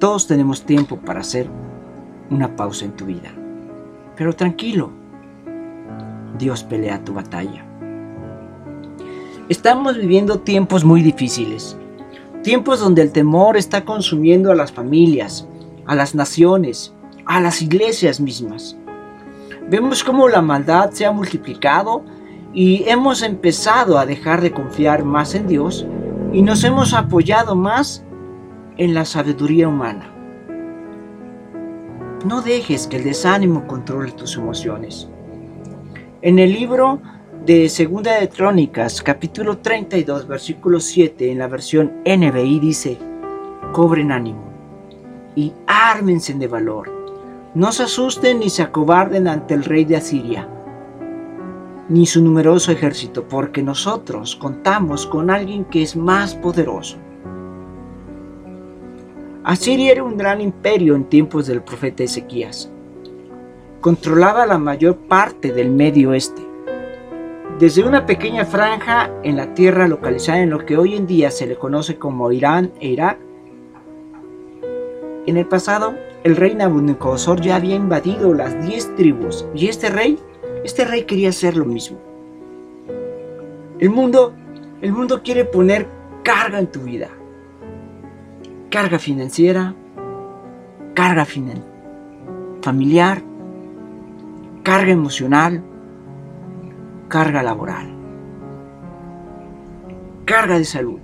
Todos 0.00 0.26
tenemos 0.26 0.62
tiempo 0.62 0.96
para 0.96 1.20
hacer 1.20 1.46
una 2.30 2.56
pausa 2.56 2.86
en 2.86 2.92
tu 2.92 3.04
vida. 3.04 3.34
Pero 4.16 4.32
tranquilo, 4.32 4.90
Dios 6.38 6.64
pelea 6.64 7.04
tu 7.04 7.12
batalla. 7.12 7.66
Estamos 9.50 9.98
viviendo 9.98 10.40
tiempos 10.40 10.86
muy 10.86 11.02
difíciles, 11.02 11.76
tiempos 12.42 12.80
donde 12.80 13.02
el 13.02 13.12
temor 13.12 13.58
está 13.58 13.84
consumiendo 13.84 14.50
a 14.50 14.54
las 14.54 14.72
familias, 14.72 15.46
a 15.84 15.94
las 15.94 16.14
naciones, 16.14 16.94
a 17.26 17.42
las 17.42 17.60
iglesias 17.60 18.20
mismas. 18.20 18.78
Vemos 19.68 20.02
cómo 20.02 20.30
la 20.30 20.40
maldad 20.40 20.92
se 20.92 21.04
ha 21.04 21.12
multiplicado 21.12 22.06
y 22.54 22.88
hemos 22.88 23.20
empezado 23.20 23.98
a 23.98 24.06
dejar 24.06 24.40
de 24.40 24.52
confiar 24.52 25.04
más 25.04 25.34
en 25.34 25.46
Dios 25.46 25.84
y 26.32 26.40
nos 26.40 26.64
hemos 26.64 26.94
apoyado 26.94 27.54
más 27.54 28.02
en 28.80 28.94
la 28.94 29.04
sabiduría 29.04 29.68
humana. 29.68 30.10
No 32.24 32.40
dejes 32.40 32.86
que 32.86 32.96
el 32.96 33.04
desánimo 33.04 33.66
controle 33.66 34.10
tus 34.12 34.38
emociones. 34.38 35.06
En 36.22 36.38
el 36.38 36.50
libro 36.50 36.98
de 37.44 37.68
Segunda 37.68 38.18
de 38.18 38.26
Trónicas, 38.28 39.02
capítulo 39.02 39.58
32, 39.58 40.26
versículo 40.26 40.80
7, 40.80 41.30
en 41.30 41.38
la 41.40 41.46
versión 41.46 41.92
NBI 42.06 42.58
dice, 42.58 42.96
cobren 43.72 44.12
ánimo 44.12 44.50
y 45.36 45.52
ármense 45.66 46.32
de 46.32 46.48
valor. 46.48 46.90
No 47.52 47.72
se 47.72 47.82
asusten 47.82 48.38
ni 48.38 48.48
se 48.48 48.62
acobarden 48.62 49.28
ante 49.28 49.52
el 49.52 49.64
rey 49.64 49.84
de 49.84 49.96
Asiria, 49.96 50.48
ni 51.90 52.06
su 52.06 52.24
numeroso 52.24 52.72
ejército, 52.72 53.28
porque 53.28 53.62
nosotros 53.62 54.36
contamos 54.36 55.06
con 55.06 55.28
alguien 55.28 55.66
que 55.66 55.82
es 55.82 55.96
más 55.96 56.34
poderoso. 56.34 56.96
Asiria 59.42 59.92
era 59.92 60.04
un 60.04 60.18
gran 60.18 60.42
imperio 60.42 60.94
en 60.94 61.04
tiempos 61.04 61.46
del 61.46 61.62
profeta 61.62 62.02
Ezequías. 62.02 62.70
Controlaba 63.80 64.44
la 64.44 64.58
mayor 64.58 64.96
parte 64.96 65.50
del 65.50 65.70
Medio 65.70 66.10
Oeste. 66.10 66.46
Desde 67.58 67.82
una 67.82 68.04
pequeña 68.04 68.44
franja 68.44 69.10
en 69.22 69.38
la 69.38 69.54
tierra 69.54 69.88
localizada 69.88 70.40
en 70.40 70.50
lo 70.50 70.66
que 70.66 70.76
hoy 70.76 70.94
en 70.94 71.06
día 71.06 71.30
se 71.30 71.46
le 71.46 71.56
conoce 71.56 71.96
como 71.96 72.30
Irán 72.30 72.70
e 72.80 72.88
Irak, 72.88 73.18
en 75.26 75.38
el 75.38 75.46
pasado 75.46 75.94
el 76.22 76.36
rey 76.36 76.54
Nabucodonosor 76.54 77.40
ya 77.40 77.56
había 77.56 77.76
invadido 77.76 78.34
las 78.34 78.60
diez 78.66 78.94
tribus 78.96 79.46
y 79.54 79.68
este 79.68 79.88
rey, 79.88 80.18
este 80.64 80.84
rey 80.84 81.04
quería 81.04 81.30
hacer 81.30 81.56
lo 81.56 81.64
mismo. 81.64 81.98
El 83.78 83.88
mundo, 83.88 84.34
el 84.82 84.92
mundo 84.92 85.22
quiere 85.22 85.46
poner 85.46 85.86
carga 86.22 86.58
en 86.58 86.66
tu 86.66 86.80
vida 86.80 87.08
carga 88.70 89.00
financiera, 89.00 89.74
carga 90.94 91.26
familiar, 92.62 93.20
carga 94.62 94.92
emocional, 94.92 95.60
carga 97.08 97.42
laboral, 97.42 97.90
carga 100.24 100.56
de 100.56 100.64
salud. 100.64 101.00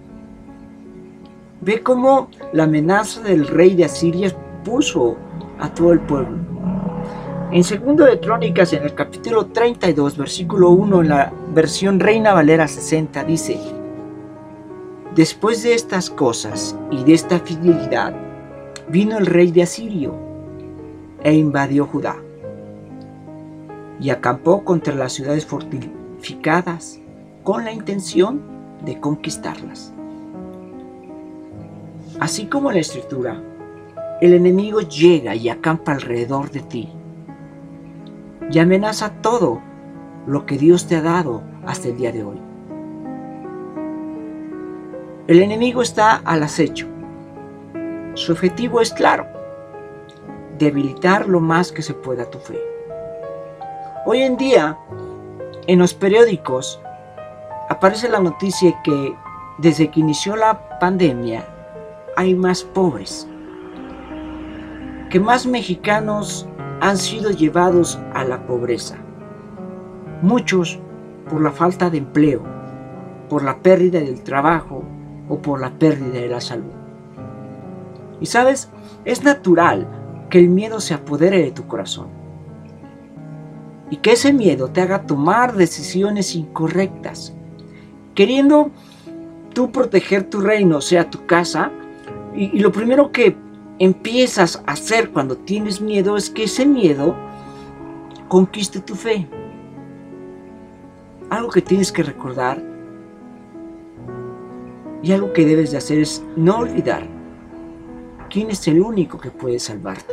Ve 1.61 1.83
cómo 1.83 2.31
la 2.53 2.65
amenaza 2.65 3.21
del 3.23 3.49
rey 3.49 3.75
de 3.75 3.87
Asiria 3.87 4.31
puso 4.65 5.17
a 5.59 5.69
todo 5.75 5.93
el 5.93 6.01
pueblo. 6.01 6.39
En 7.51 7.65
segundo 7.65 8.05
de 8.05 8.21
Crónicas, 8.21 8.73
en 8.75 8.85
el 8.85 8.95
capítulo 8.95 9.47
32, 9.47 10.17
versículo 10.17 10.71
1, 10.71 11.01
en 11.01 11.09
la 11.09 11.33
versión 11.53 11.99
Reina 11.99 12.33
Valera 12.33 12.69
60, 12.69 13.25
dice, 13.25 13.59
Después 15.17 15.63
de 15.63 15.73
estas 15.73 16.11
cosas 16.11 16.77
y 16.91 17.03
de 17.03 17.15
esta 17.15 17.41
fidelidad, 17.41 18.15
vino 18.91 19.17
el 19.17 19.25
rey 19.25 19.51
de 19.51 19.63
Asirio 19.63 20.15
e 21.23 21.33
invadió 21.33 21.87
Judá 21.87 22.17
y 23.99 24.11
acampó 24.11 24.63
contra 24.63 24.95
las 24.95 25.15
ciudades 25.15 25.47
fortificadas 25.47 27.01
con 27.45 27.65
la 27.65 27.73
intención 27.73 28.43
de 28.85 29.01
conquistarlas. 29.01 29.91
Así 32.21 32.45
como 32.45 32.71
la 32.71 32.81
escritura, 32.81 33.43
el 34.21 34.35
enemigo 34.35 34.81
llega 34.83 35.35
y 35.35 35.49
acampa 35.49 35.93
alrededor 35.93 36.51
de 36.51 36.61
ti 36.61 36.91
y 38.51 38.59
amenaza 38.59 39.15
todo 39.23 39.63
lo 40.27 40.45
que 40.45 40.59
Dios 40.59 40.87
te 40.87 40.97
ha 40.97 41.01
dado 41.01 41.43
hasta 41.65 41.89
el 41.89 41.97
día 41.97 42.13
de 42.13 42.23
hoy. 42.23 42.46
El 45.29 45.43
enemigo 45.43 45.83
está 45.83 46.23
al 46.25 46.45
acecho. 46.45 46.87
Su 48.15 48.31
objetivo 48.31 48.81
es 48.81 48.93
claro, 48.93 49.27
debilitar 50.57 51.27
lo 51.27 51.41
más 51.41 51.73
que 51.73 51.83
se 51.83 51.95
pueda 51.95 52.31
tu 52.31 52.39
fe. 52.39 52.61
Hoy 54.05 54.23
en 54.23 54.37
día, 54.37 54.79
en 55.67 55.81
los 55.81 55.95
periódicos, 55.95 56.81
aparece 57.69 58.09
la 58.09 58.21
noticia 58.21 58.81
que 58.85 59.17
desde 59.59 59.91
que 59.91 59.99
inició 59.99 60.37
la 60.37 60.79
pandemia 60.79 61.45
hay 62.17 62.37
más 62.37 62.63
pobres, 62.63 63.27
que 65.11 65.19
más 65.19 65.45
mexicanos 65.45 66.47
han 66.81 66.97
sido 66.97 67.33
llevados 67.33 67.99
a 68.15 68.23
la 68.23 68.47
pobreza. 68.47 68.95
Muchos 70.23 70.79
por 71.29 71.43
la 71.43 71.51
falta 71.51 71.91
de 71.91 71.99
empleo, 71.99 72.45
por 73.29 73.43
la 73.43 73.59
pérdida 73.59 73.99
del 73.99 74.23
trabajo 74.23 74.85
o 75.29 75.39
por 75.39 75.61
la 75.61 75.71
pérdida 75.71 76.21
de 76.21 76.29
la 76.29 76.41
salud. 76.41 76.73
Y 78.21 78.27
sabes, 78.27 78.71
es 79.05 79.23
natural 79.23 79.87
que 80.31 80.39
el 80.39 80.49
miedo 80.49 80.81
se 80.81 80.95
apodere 80.95 81.43
de 81.43 81.51
tu 81.51 81.67
corazón 81.67 82.09
y 83.91 83.97
que 83.99 84.13
ese 84.13 84.33
miedo 84.33 84.69
te 84.69 84.81
haga 84.81 85.07
tomar 85.07 85.55
decisiones 85.55 86.35
incorrectas, 86.35 87.35
queriendo 88.15 88.71
tú 89.55 89.71
proteger 89.71 90.29
tu 90.29 90.41
reino, 90.41 90.79
o 90.79 90.81
sea, 90.81 91.09
tu 91.09 91.25
casa, 91.27 91.71
y, 92.35 92.59
lo 92.59 92.73
primero 92.73 93.13
que 93.13 93.37
empiezas 93.79 94.63
a 94.67 94.73
hacer 94.73 95.11
cuando 95.11 95.37
tienes 95.37 95.81
miedo 95.81 96.17
es 96.17 96.31
que 96.31 96.45
ese 96.45 96.67
miedo 96.67 97.15
conquiste 98.29 98.81
tu 98.81 98.95
fe. 98.95 99.27
Algo 101.31 101.51
que 101.51 101.63
tienes 101.63 101.93
que 101.93 102.03
recordar 102.03 102.63
y 105.07 105.13
algo 105.13 105.33
que 105.33 105.47
debes 105.47 105.71
de 105.71 105.77
hacer 105.77 106.01
es 106.01 106.21
no 106.35 106.59
olvidar 106.59 107.07
quién 108.29 108.51
es 108.51 108.67
el 108.67 108.81
único 108.81 109.21
que 109.21 109.31
puede 109.31 109.61
salvarte. 109.61 110.13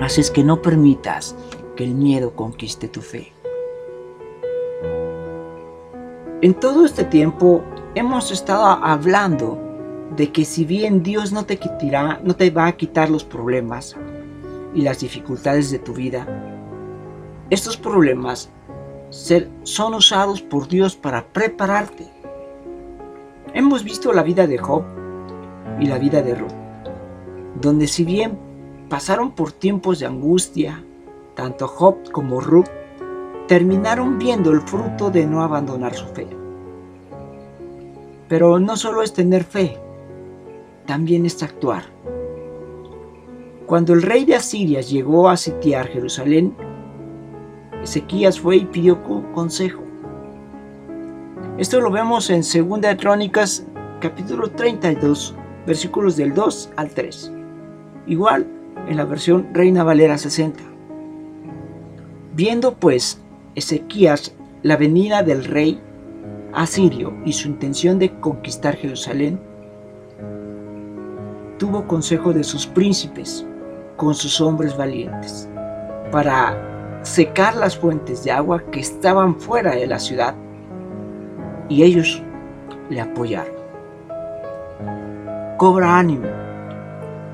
Así 0.00 0.22
es 0.22 0.30
que 0.30 0.42
no 0.42 0.62
permitas 0.62 1.36
que 1.76 1.84
el 1.84 1.94
miedo 1.94 2.34
conquiste 2.34 2.88
tu 2.88 3.02
fe. 3.02 3.30
En 6.40 6.54
todo 6.54 6.86
este 6.86 7.04
tiempo 7.04 7.62
hemos 7.94 8.30
estado 8.30 8.64
hablando 8.64 9.58
de 10.16 10.32
que 10.32 10.46
si 10.46 10.64
bien 10.64 11.02
Dios 11.02 11.30
no 11.30 11.44
te 11.44 11.58
quitará, 11.58 12.22
no 12.24 12.34
te 12.34 12.48
va 12.48 12.68
a 12.68 12.76
quitar 12.76 13.10
los 13.10 13.22
problemas 13.22 13.96
y 14.74 14.80
las 14.80 15.00
dificultades 15.00 15.70
de 15.70 15.78
tu 15.78 15.92
vida, 15.92 16.26
estos 17.50 17.76
problemas 17.76 18.48
son 19.10 19.92
usados 19.92 20.40
por 20.40 20.68
Dios 20.68 20.96
para 20.96 21.26
prepararte 21.26 22.17
Hemos 23.54 23.82
visto 23.82 24.12
la 24.12 24.22
vida 24.22 24.46
de 24.46 24.58
Job 24.58 24.84
y 25.80 25.86
la 25.86 25.98
vida 25.98 26.22
de 26.22 26.34
Ruth, 26.34 26.52
donde 27.60 27.86
si 27.86 28.04
bien 28.04 28.38
pasaron 28.88 29.32
por 29.32 29.52
tiempos 29.52 29.98
de 30.00 30.06
angustia, 30.06 30.84
tanto 31.34 31.66
Job 31.66 32.10
como 32.12 32.40
Ruth 32.40 32.68
terminaron 33.46 34.18
viendo 34.18 34.50
el 34.50 34.60
fruto 34.60 35.10
de 35.10 35.26
no 35.26 35.42
abandonar 35.42 35.94
su 35.94 36.06
fe. 36.08 36.26
Pero 38.28 38.58
no 38.58 38.76
solo 38.76 39.02
es 39.02 39.14
tener 39.14 39.44
fe, 39.44 39.78
también 40.84 41.24
es 41.24 41.42
actuar. 41.42 41.84
Cuando 43.66 43.94
el 43.94 44.02
rey 44.02 44.26
de 44.26 44.34
Asiria 44.34 44.82
llegó 44.82 45.28
a 45.28 45.38
sitiar 45.38 45.88
Jerusalén, 45.88 46.54
Ezequías 47.82 48.38
fue 48.40 48.56
y 48.56 48.66
pidió 48.66 49.02
consejo. 49.32 49.87
Esto 51.58 51.80
lo 51.80 51.90
vemos 51.90 52.30
en 52.30 52.42
2 52.42 52.80
de 52.80 52.96
Crónicas 52.96 53.66
capítulo 53.98 54.48
32 54.48 55.34
versículos 55.66 56.16
del 56.16 56.32
2 56.32 56.70
al 56.76 56.90
3. 56.90 57.32
Igual 58.06 58.46
en 58.86 58.96
la 58.96 59.04
versión 59.04 59.48
Reina 59.52 59.82
Valera 59.82 60.16
60. 60.16 60.62
Viendo 62.36 62.74
pues 62.76 63.20
Ezequías 63.56 64.36
la 64.62 64.76
venida 64.76 65.24
del 65.24 65.44
rey 65.44 65.80
asirio 66.52 67.12
y 67.24 67.32
su 67.32 67.48
intención 67.48 67.98
de 67.98 68.20
conquistar 68.20 68.76
Jerusalén, 68.76 69.40
tuvo 71.58 71.88
consejo 71.88 72.32
de 72.32 72.44
sus 72.44 72.68
príncipes 72.68 73.44
con 73.96 74.14
sus 74.14 74.40
hombres 74.40 74.76
valientes 74.76 75.48
para 76.12 77.02
secar 77.02 77.56
las 77.56 77.76
fuentes 77.76 78.22
de 78.22 78.30
agua 78.30 78.62
que 78.70 78.78
estaban 78.78 79.40
fuera 79.40 79.74
de 79.74 79.88
la 79.88 79.98
ciudad 79.98 80.36
y 81.68 81.82
ellos 81.82 82.22
le 82.90 83.00
apoyaron. 83.00 83.54
Cobra 85.56 85.98
ánimo 85.98 86.28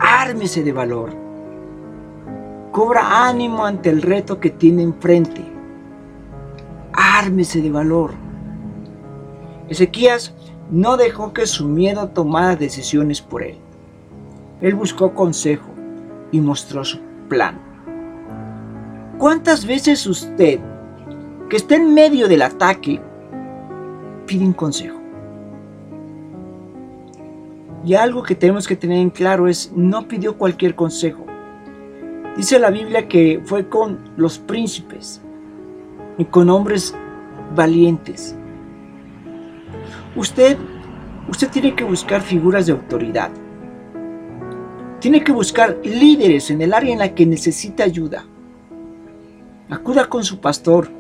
ármese 0.05 0.63
de 0.63 0.73
valor. 0.73 1.11
Cobra 2.73 3.29
ánimo 3.29 3.65
ante 3.65 3.91
el 3.91 4.03
reto 4.03 4.41
que 4.41 4.51
tiene 4.51 4.83
enfrente. 4.83 5.45
Ármese 6.93 7.61
de 7.61 7.71
valor. 7.71 8.13
Ezequías 9.69 10.35
no 10.71 10.97
dejó 10.97 11.33
que 11.33 11.47
su 11.47 11.67
miedo 11.67 12.09
tomara 12.09 12.57
decisiones 12.57 13.21
por 13.21 13.43
él. 13.43 13.59
Él 14.61 14.75
buscó 14.75 15.15
consejo 15.15 15.71
y 16.33 16.41
mostró 16.41 16.85
su 16.85 16.99
plan. 17.29 17.59
¿Cuántas 19.19 19.67
veces 19.67 20.07
usted, 20.07 20.59
que 21.49 21.57
está 21.57 21.77
en 21.77 21.95
medio 21.95 22.29
del 22.29 22.43
ataque, 22.43 23.01
pide 24.27 24.45
un 24.45 24.53
consejo? 24.53 25.01
Y 27.85 27.95
algo 27.95 28.23
que 28.23 28.35
tenemos 28.35 28.67
que 28.67 28.77
tener 28.77 28.99
en 28.99 29.11
claro 29.11 29.47
es, 29.47 29.71
no 29.75 30.09
pidió 30.09 30.39
cualquier 30.39 30.75
consejo. 30.75 31.27
Dice 32.37 32.59
la 32.59 32.71
Biblia 32.71 33.07
que 33.09 33.41
fue 33.45 33.69
con 33.69 34.11
los 34.17 34.39
príncipes 34.39 35.21
y 36.19 36.25
con 36.25 36.49
hombres 36.49 36.95
valientes. 37.55 38.37
Usted, 40.17 40.57
usted 41.29 41.51
tiene 41.51 41.75
que 41.75 41.85
buscar 41.85 42.23
figuras 42.23 42.67
de 42.67 42.73
autoridad. 42.73 43.31
Tiene 45.01 45.23
que 45.23 45.33
buscar 45.33 45.79
líderes 45.85 46.51
en 46.51 46.63
el 46.63 46.73
área 46.73 46.93
en 46.93 47.01
la 47.01 47.15
que 47.15 47.27
necesita 47.27 47.85
ayuda. 47.85 48.25
Acuda 49.69 50.09
con 50.09 50.25
su 50.25 50.41
pastor. 50.41 50.91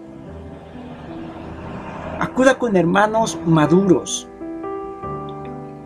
Acuda 2.35 2.59
con 2.59 2.75
hermanos 2.75 3.39
maduros. 3.47 4.27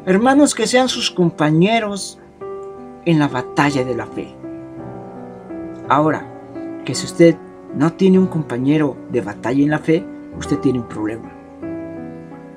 Hermanos 0.07 0.55
que 0.55 0.67
sean 0.67 0.89
sus 0.89 1.11
compañeros 1.11 2.19
en 3.05 3.19
la 3.19 3.29
batalla 3.29 3.85
de 3.85 3.95
la 3.95 4.07
fe. 4.07 4.35
Ahora, 5.91 6.27
que 6.87 6.95
si 6.95 7.05
usted 7.05 7.37
no 7.75 7.93
tiene 7.93 8.19
un 8.19 8.29
compañero 8.29 8.97
de 9.11 9.21
batalla 9.21 9.63
en 9.63 9.69
la 9.69 9.79
fe, 9.79 10.03
usted 10.39 10.59
tiene 10.61 10.79
un 10.79 10.89
problema. 10.89 11.31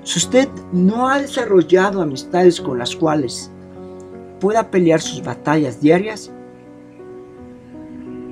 Si 0.04 0.20
usted 0.20 0.48
no 0.72 1.10
ha 1.10 1.20
desarrollado 1.20 2.02
amistades 2.02 2.62
con 2.62 2.78
las 2.78 2.96
cuales 2.96 3.52
pueda 4.40 4.72
pelear 4.72 5.02
sus 5.02 5.22
batallas 5.22 5.82
diarias, 5.82 6.32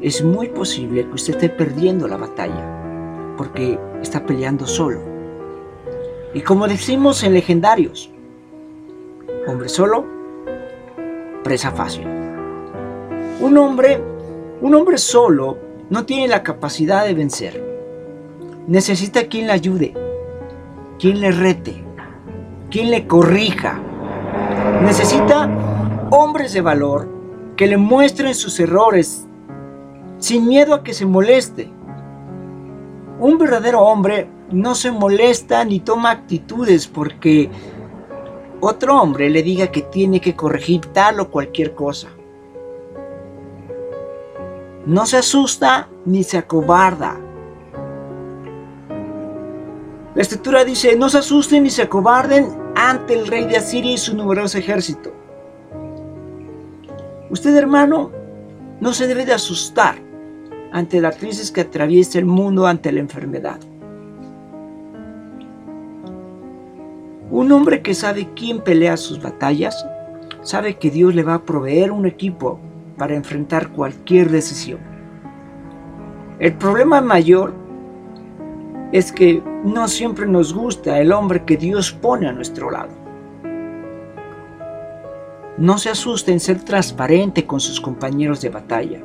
es 0.02 0.24
muy 0.24 0.48
posible 0.48 1.06
que 1.06 1.16
usted 1.16 1.34
esté 1.34 1.50
perdiendo 1.50 2.08
la 2.08 2.16
batalla, 2.16 3.36
porque 3.36 3.78
está 4.02 4.26
peleando 4.26 4.66
solo. 4.66 5.19
Y 6.34 6.42
como 6.42 6.68
decimos 6.68 7.24
en 7.24 7.34
legendarios, 7.34 8.12
Hombre 9.50 9.68
solo, 9.68 10.06
presa 11.44 11.72
fácil. 11.72 12.06
Un 13.40 13.58
hombre, 13.58 14.00
un 14.62 14.76
hombre 14.76 15.00
solo 15.00 15.58
no 15.90 16.06
tiene 16.06 16.28
la 16.28 16.44
capacidad 16.44 17.04
de 17.04 17.16
vencer. 17.16 17.64
Necesita 18.68 19.26
quien 19.26 19.48
le 19.48 19.54
ayude, 19.54 19.96
quien 21.00 21.20
le 21.20 21.32
rete, 21.32 21.84
quien 22.70 22.92
le 22.92 23.08
corrija. 23.08 23.80
Necesita 24.84 25.50
hombres 26.12 26.54
de 26.54 26.62
valor 26.62 27.08
que 27.56 27.66
le 27.66 27.78
muestren 27.78 28.36
sus 28.36 28.60
errores 28.60 29.26
sin 30.20 30.48
miedo 30.48 30.76
a 30.76 30.84
que 30.84 30.94
se 30.94 31.08
moleste. 31.08 31.72
Un 33.20 33.40
verdadero 33.40 33.82
hombre 33.82 34.28
no 34.52 34.76
se 34.76 34.92
molesta 34.92 35.64
ni 35.64 35.80
toma 35.80 36.12
actitudes 36.12 36.88
porque 36.88 37.50
otro 38.62 39.02
hombre 39.02 39.30
le 39.30 39.44
diga 39.44 39.68
que 39.72 39.84
tiene 39.84 40.20
que 40.20 40.36
corregir 40.36 40.82
tal 40.88 41.20
o 41.20 41.30
cualquier 41.30 41.74
cosa. 41.74 42.10
No 44.86 45.06
se 45.06 45.18
asusta 45.18 45.88
ni 46.06 46.24
se 46.24 46.38
acobarda. 46.38 47.20
La 50.16 50.22
escritura 50.22 50.66
dice, 50.66 50.96
no 50.96 51.10
se 51.10 51.20
asusten 51.20 51.64
ni 51.64 51.70
se 51.70 51.84
acobarden 51.84 52.50
ante 52.76 53.14
el 53.14 53.28
rey 53.28 53.46
de 53.46 53.58
Asiria 53.58 53.94
y 53.94 53.98
su 53.98 54.16
numeroso 54.16 54.58
ejército. 54.58 55.14
Usted, 57.30 57.56
hermano, 57.56 58.12
no 58.82 58.94
se 58.94 59.08
debe 59.08 59.26
de 59.26 59.34
asustar 59.34 59.96
ante 60.72 61.00
la 61.00 61.12
crisis 61.12 61.52
que 61.52 61.62
atraviesa 61.62 62.18
el 62.18 62.26
mundo 62.26 62.66
ante 62.66 62.92
la 62.92 63.00
enfermedad. 63.00 63.60
Un 67.40 67.54
hombre 67.54 67.82
que 67.82 67.94
sabe 67.94 68.28
quién 68.36 68.60
pelea 68.60 68.98
sus 68.98 69.22
batallas, 69.22 69.88
sabe 70.42 70.76
que 70.76 70.92
Dios 70.92 71.16
le 71.16 71.24
va 71.24 71.36
a 71.36 71.46
proveer 71.46 71.90
un 71.90 72.06
equipo 72.06 72.60
para 72.98 73.16
enfrentar 73.16 73.70
cualquier 73.70 74.30
decisión. 74.30 74.82
El 76.40 76.56
problema 76.56 77.00
mayor 77.00 77.54
es 78.92 79.14
que 79.14 79.42
no 79.64 79.88
siempre 79.88 80.28
nos 80.28 80.54
gusta 80.54 81.00
el 81.00 81.14
hombre 81.14 81.46
que 81.46 81.56
Dios 81.56 81.94
pone 81.94 82.28
a 82.28 82.34
nuestro 82.34 82.72
lado. 82.72 82.92
No 85.58 85.78
se 85.78 85.92
asuste 85.92 86.34
en 86.34 86.42
ser 86.42 86.62
transparente 86.66 87.46
con 87.46 87.62
sus 87.62 87.80
compañeros 87.80 88.42
de 88.42 88.50
batalla. 88.50 89.00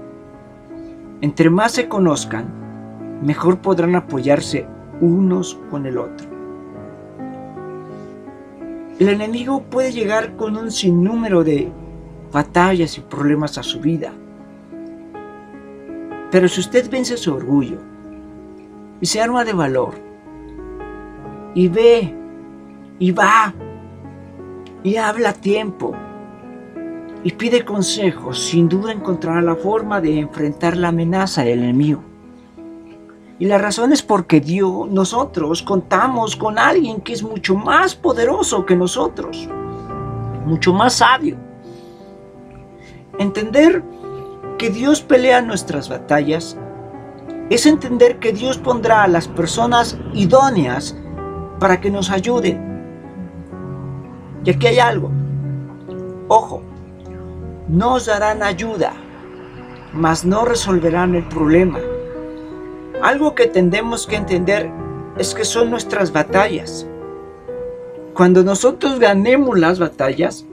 Entre 1.21 1.51
más 1.51 1.71
se 1.71 1.87
conozcan, 1.87 3.21
mejor 3.23 3.59
podrán 3.59 3.95
apoyarse 3.95 4.67
unos 5.01 5.57
con 5.71 5.87
el 5.87 5.99
otro. 5.99 6.34
El 8.99 9.09
enemigo 9.09 9.63
puede 9.63 9.91
llegar 9.91 10.37
con 10.37 10.57
un 10.57 10.71
sinnúmero 10.71 11.43
de 11.43 11.69
batallas 12.33 12.97
y 12.97 13.01
problemas 13.01 13.59
a 13.59 13.65
su 13.65 13.81
vida. 13.81 14.13
Pero 16.31 16.49
si 16.49 16.61
usted 16.61 16.89
vence 16.89 17.17
su 17.17 17.35
orgullo 17.35 17.79
y 19.01 19.07
se 19.07 19.21
arma 19.21 19.45
de 19.45 19.53
valor 19.53 19.95
y 21.55 21.67
ve 21.67 22.15
y 23.01 23.11
va 23.11 23.53
y 24.85 24.97
habla 24.97 25.31
a 25.31 25.35
tiempo 25.35 25.93
y 27.25 27.33
pide 27.33 27.65
consejos, 27.65 28.39
sin 28.45 28.69
duda 28.69 28.93
encontrará 28.93 29.43
la 29.43 29.57
forma 29.57 30.01
de 30.01 30.21
enfrentar 30.21 30.77
la 30.77 30.89
amenaza 30.89 31.43
del 31.43 31.65
enemigo. 31.65 32.14
Y 33.39 33.47
la 33.47 33.59
razón 33.59 33.93
es 33.93 34.03
porque 34.03 34.41
Dios, 34.41 34.89
nosotros 34.89 35.63
contamos 35.63 36.37
con 36.37 36.59
alguien 36.59 37.01
que 37.01 37.13
es 37.13 37.23
mucho 37.23 37.57
más 37.57 37.95
poderoso 37.97 38.65
que 38.65 38.77
nosotros, 38.77 39.49
mucho 40.47 40.73
más 40.73 40.95
sabio. 40.95 41.37
Entender 43.19 43.83
que 44.57 44.71
Dios 44.71 45.01
pelea 45.01 45.41
nuestras 45.41 45.89
batallas 45.89 46.57
es 47.51 47.67
entender 47.67 48.19
que 48.19 48.33
Dios 48.33 48.57
pondrá 48.57 49.03
a 49.03 49.09
las 49.09 49.27
personas 49.27 49.99
idóneas 50.13 50.97
para 51.59 51.81
que 51.81 51.91
nos 51.91 52.11
ayuden. 52.11 52.73
Y 54.45 54.51
aquí 54.51 54.67
hay 54.69 54.79
algo. 54.79 55.11
Ojo, 56.29 56.63
nos 57.69 58.07
darán 58.07 58.43
ayuda, 58.43 58.93
mas 59.93 60.25
no 60.25 60.45
resolverán 60.45 61.15
el 61.15 61.27
problema. 61.29 61.79
Algo 63.05 63.35
que 63.35 63.47
tendemos 63.47 64.07
que 64.07 64.17
entender 64.17 64.71
es 65.19 65.35
que 65.35 65.45
son 65.45 65.69
nuestras 65.69 66.11
batallas. 66.11 66.87
Cuando 68.15 68.43
nosotros 68.43 68.99
ganemos 68.99 69.59
las 69.59 69.79
batallas, 69.79 70.47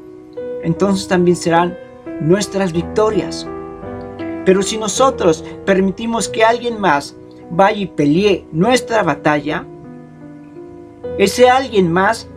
entonces 0.62 1.08
también 1.08 1.38
serán 1.38 1.78
nuestras 2.20 2.74
victorias. 2.74 3.48
Pero 4.44 4.64
si 4.64 4.78
nosotros 4.78 5.46
permitimos 5.66 6.28
que 6.28 6.44
alguien 6.44 6.78
más 6.78 7.16
vaya 7.52 7.80
y 7.80 7.86
pelee 7.86 8.46
nuestra 8.52 9.02
batalla, 9.02 9.66
ese 11.18 11.50
alguien 11.50 11.90
más 11.90 12.28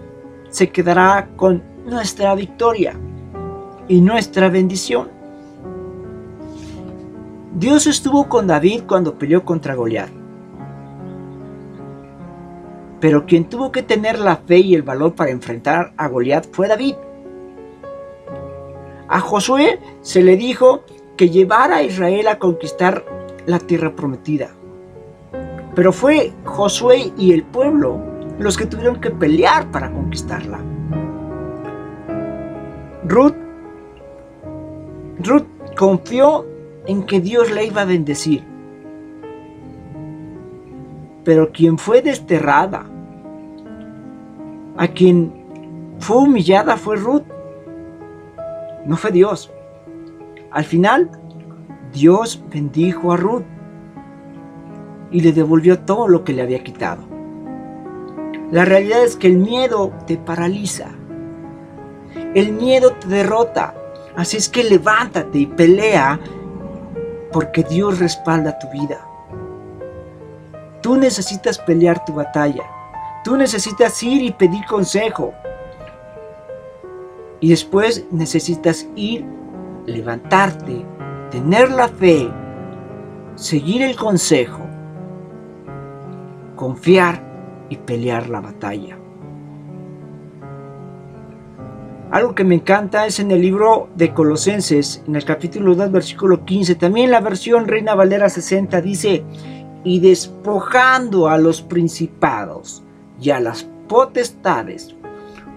se 0.48 0.70
quedará 0.70 1.28
con 1.34 1.60
nuestra 1.86 2.36
victoria 2.36 2.94
y 3.88 4.00
nuestra 4.00 4.48
bendición. 4.48 5.13
Dios 7.54 7.86
estuvo 7.86 8.28
con 8.28 8.48
David 8.48 8.82
cuando 8.88 9.16
peleó 9.16 9.44
contra 9.44 9.76
Goliat. 9.76 10.10
Pero 12.98 13.26
quien 13.26 13.44
tuvo 13.44 13.70
que 13.70 13.84
tener 13.84 14.18
la 14.18 14.38
fe 14.38 14.58
y 14.58 14.74
el 14.74 14.82
valor 14.82 15.14
para 15.14 15.30
enfrentar 15.30 15.92
a 15.96 16.08
Goliat 16.08 16.48
fue 16.50 16.66
David. 16.66 16.96
A 19.06 19.20
Josué 19.20 19.78
se 20.00 20.22
le 20.22 20.36
dijo 20.36 20.82
que 21.16 21.30
llevara 21.30 21.76
a 21.76 21.82
Israel 21.84 22.26
a 22.26 22.40
conquistar 22.40 23.04
la 23.46 23.60
tierra 23.60 23.94
prometida. 23.94 24.50
Pero 25.76 25.92
fue 25.92 26.32
Josué 26.44 27.12
y 27.16 27.32
el 27.32 27.44
pueblo 27.44 28.00
los 28.40 28.56
que 28.56 28.66
tuvieron 28.66 29.00
que 29.00 29.12
pelear 29.12 29.70
para 29.70 29.92
conquistarla. 29.92 30.58
Ruth, 33.06 33.36
Ruth 35.20 35.46
confió 35.76 36.46
en 36.86 37.04
que 37.04 37.20
Dios 37.20 37.50
la 37.50 37.62
iba 37.62 37.82
a 37.82 37.86
bendecir. 37.86 38.44
Pero 41.24 41.52
quien 41.52 41.78
fue 41.78 42.02
desterrada, 42.02 42.84
a 44.76 44.88
quien 44.88 45.32
fue 45.98 46.18
humillada 46.18 46.76
fue 46.76 46.96
Ruth, 46.96 47.24
no 48.84 48.96
fue 48.96 49.10
Dios. 49.10 49.50
Al 50.50 50.64
final, 50.64 51.10
Dios 51.92 52.42
bendijo 52.50 53.12
a 53.12 53.16
Ruth 53.16 53.44
y 55.10 55.20
le 55.20 55.32
devolvió 55.32 55.78
todo 55.80 56.08
lo 56.08 56.24
que 56.24 56.32
le 56.32 56.42
había 56.42 56.62
quitado. 56.62 57.02
La 58.50 58.64
realidad 58.64 59.02
es 59.04 59.16
que 59.16 59.28
el 59.28 59.38
miedo 59.38 59.92
te 60.06 60.16
paraliza. 60.16 60.88
El 62.34 62.52
miedo 62.52 62.92
te 62.92 63.08
derrota. 63.08 63.74
Así 64.16 64.36
es 64.36 64.48
que 64.48 64.62
levántate 64.62 65.38
y 65.38 65.46
pelea 65.46 66.20
porque 67.34 67.64
Dios 67.64 67.98
respalda 67.98 68.56
tu 68.60 68.70
vida. 68.70 69.04
Tú 70.80 70.96
necesitas 70.96 71.58
pelear 71.58 72.04
tu 72.04 72.14
batalla. 72.14 72.62
Tú 73.24 73.36
necesitas 73.36 74.00
ir 74.04 74.22
y 74.22 74.30
pedir 74.30 74.64
consejo. 74.66 75.34
Y 77.40 77.50
después 77.50 78.06
necesitas 78.12 78.86
ir, 78.94 79.26
levantarte, 79.84 80.86
tener 81.32 81.72
la 81.72 81.88
fe, 81.88 82.30
seguir 83.34 83.82
el 83.82 83.96
consejo, 83.96 84.62
confiar 86.54 87.20
y 87.68 87.78
pelear 87.78 88.28
la 88.30 88.42
batalla. 88.42 88.96
Algo 92.14 92.36
que 92.36 92.44
me 92.44 92.54
encanta 92.54 93.06
es 93.06 93.18
en 93.18 93.32
el 93.32 93.40
libro 93.40 93.88
de 93.96 94.14
Colosenses, 94.14 95.02
en 95.08 95.16
el 95.16 95.24
capítulo 95.24 95.74
2, 95.74 95.90
versículo 95.90 96.44
15, 96.44 96.76
también 96.76 97.10
la 97.10 97.18
versión 97.18 97.66
Reina 97.66 97.96
Valera 97.96 98.28
60 98.28 98.80
dice, 98.82 99.24
y 99.82 99.98
despojando 99.98 101.26
a 101.26 101.38
los 101.38 101.60
principados 101.60 102.84
y 103.20 103.30
a 103.30 103.40
las 103.40 103.68
potestades, 103.88 104.94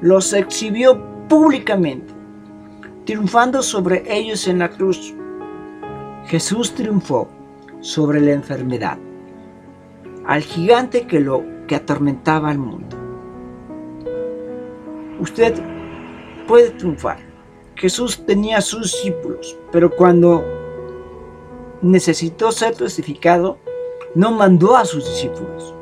los 0.01 0.33
exhibió 0.33 0.99
públicamente, 1.29 2.11
triunfando 3.05 3.61
sobre 3.61 4.01
ellos 4.11 4.47
en 4.47 4.57
la 4.57 4.69
cruz. 4.69 5.13
Jesús 6.25 6.73
triunfó 6.73 7.27
sobre 7.81 8.19
la 8.19 8.31
enfermedad, 8.31 8.97
al 10.25 10.41
gigante 10.41 11.05
que 11.05 11.19
lo 11.19 11.45
que 11.67 11.75
atormentaba 11.75 12.49
al 12.49 12.57
mundo. 12.57 12.97
Usted 15.19 15.76
puede 16.47 16.71
triunfar. 16.71 17.19
Jesús 17.75 18.25
tenía 18.25 18.61
sus 18.61 18.93
discípulos, 18.93 19.57
pero 19.71 19.95
cuando 19.95 20.43
necesitó 21.81 22.51
ser 22.51 22.75
testificado, 22.75 23.59
no 24.15 24.31
mandó 24.31 24.75
a 24.75 24.85
sus 24.85 25.05
discípulos. 25.05 25.75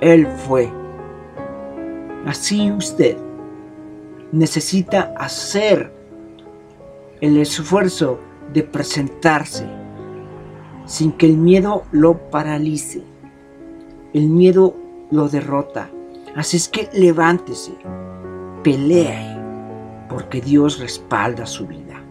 Él 0.00 0.26
fue. 0.26 0.68
Así 2.26 2.72
usted 2.72 3.16
necesita 4.32 5.14
hacer 5.16 5.92
el 7.20 7.36
esfuerzo 7.36 8.18
de 8.52 8.62
presentarse 8.64 9.66
sin 10.86 11.12
que 11.12 11.26
el 11.26 11.36
miedo 11.36 11.84
lo 11.92 12.18
paralice. 12.30 13.02
El 14.12 14.28
miedo 14.28 14.76
lo 15.10 15.28
derrota. 15.28 15.90
Así 16.34 16.56
es 16.56 16.68
que 16.68 16.88
levántese, 16.92 17.72
pelee, 18.64 19.31
porque 20.12 20.42
Dios 20.42 20.78
respalda 20.78 21.46
su 21.46 21.66
vida. 21.66 22.04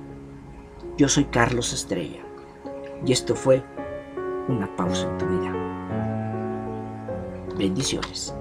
Yo 0.97 1.07
soy 1.07 1.25
Carlos 1.25 1.71
Estrella 1.71 2.21
y 3.05 3.11
esto 3.11 3.35
fue 3.35 3.63
una 4.47 4.75
pausa 4.75 5.07
en 5.07 5.17
tu 5.19 5.25
vida. 5.27 5.53
Bendiciones. 7.55 8.33